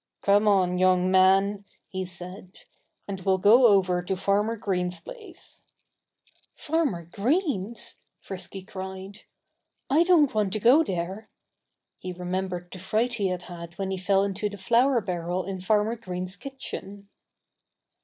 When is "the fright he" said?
12.71-13.27